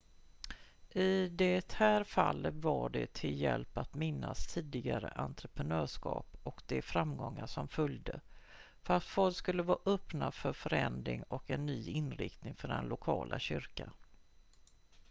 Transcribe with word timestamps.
i 0.89 1.27
det 1.29 1.73
här 1.73 2.03
fallet 2.03 2.53
var 2.55 2.89
det 2.89 3.13
till 3.13 3.41
hjälp 3.41 3.77
att 3.77 3.93
minnas 3.95 4.47
tidigare 4.47 5.09
entreprenörskap 5.09 6.27
och 6.43 6.61
de 6.67 6.81
framgångar 6.81 7.45
som 7.47 7.67
följde 7.67 8.19
för 8.83 8.93
att 8.93 9.03
folk 9.03 9.35
skulle 9.35 9.63
vara 9.63 9.79
öppna 9.85 10.31
för 10.31 10.53
förändring 10.53 11.23
och 11.23 11.49
en 11.49 11.65
ny 11.65 11.89
inriktning 11.89 12.55
för 12.55 12.67
den 12.67 12.85
lokala 12.87 13.39
kyrkan 13.39 13.91